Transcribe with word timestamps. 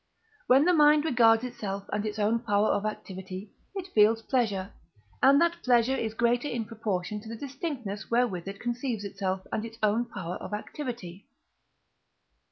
When 0.47 0.65
the 0.65 0.73
mind 0.73 1.05
regards 1.05 1.43
itself 1.43 1.87
and 1.93 2.03
its 2.07 2.17
own 2.17 2.39
power 2.39 2.69
of 2.69 2.85
activity, 2.87 3.51
it 3.75 3.87
feels 3.93 4.23
pleasure: 4.23 4.71
and 5.21 5.39
that 5.39 5.61
pleasure 5.61 5.95
is 5.95 6.15
greater 6.15 6.47
in 6.47 6.65
proportion 6.65 7.21
to 7.21 7.29
the 7.29 7.35
distinctness 7.37 8.09
wherewith 8.09 8.47
it 8.47 8.59
conceives 8.59 9.03
itself 9.03 9.45
and 9.51 9.63
its 9.63 9.77
own 9.83 10.05
power 10.05 10.37
of 10.37 10.55
activity. 10.55 11.27